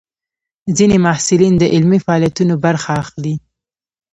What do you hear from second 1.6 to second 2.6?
علمي فعالیتونو